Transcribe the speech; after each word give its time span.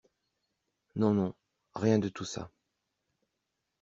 Non, 0.95 1.13
non, 1.13 1.35
rien 1.75 1.99
de 1.99 2.09
tout 2.09 2.25
ça. 2.25 2.49